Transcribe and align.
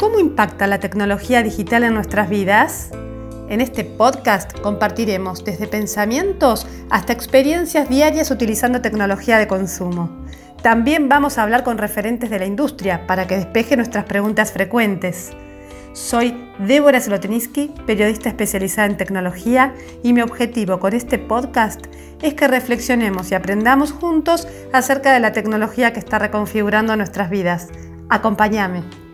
¿Cómo 0.00 0.18
impacta 0.18 0.66
la 0.66 0.80
tecnología 0.80 1.42
digital 1.42 1.84
en 1.84 1.92
nuestras 1.92 2.30
vidas? 2.30 2.88
En 3.50 3.60
este 3.60 3.84
podcast 3.84 4.58
compartiremos 4.60 5.44
desde 5.44 5.66
pensamientos 5.66 6.66
hasta 6.88 7.12
experiencias 7.12 7.90
diarias 7.90 8.30
utilizando 8.30 8.80
tecnología 8.80 9.36
de 9.38 9.46
consumo. 9.46 10.24
También 10.62 11.10
vamos 11.10 11.36
a 11.36 11.42
hablar 11.42 11.64
con 11.64 11.76
referentes 11.76 12.30
de 12.30 12.38
la 12.38 12.46
industria 12.46 13.06
para 13.06 13.26
que 13.26 13.36
despeje 13.36 13.76
nuestras 13.76 14.06
preguntas 14.06 14.52
frecuentes. 14.52 15.32
Soy 15.92 16.34
Débora 16.58 16.98
Zlotniski, 16.98 17.70
periodista 17.84 18.30
especializada 18.30 18.86
en 18.86 18.96
tecnología, 18.96 19.74
y 20.02 20.14
mi 20.14 20.22
objetivo 20.22 20.80
con 20.80 20.94
este 20.94 21.18
podcast 21.18 21.84
es 22.22 22.32
que 22.32 22.48
reflexionemos 22.48 23.30
y 23.30 23.34
aprendamos 23.34 23.92
juntos 23.92 24.48
acerca 24.72 25.12
de 25.12 25.20
la 25.20 25.32
tecnología 25.32 25.92
que 25.92 25.98
está 26.00 26.18
reconfigurando 26.18 26.96
nuestras 26.96 27.28
vidas. 27.28 27.68
Acompáñame. 28.08 29.09